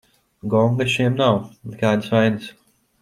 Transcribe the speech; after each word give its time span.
Gonga 0.53 0.87
šiem 0.93 1.19
nav, 1.19 1.37
nekādas 1.75 2.11
vainas. 2.17 2.49